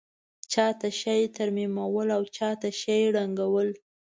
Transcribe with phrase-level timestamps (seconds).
[0.51, 3.69] چا څه شي ترمیمول او چا څه شي ړنګول.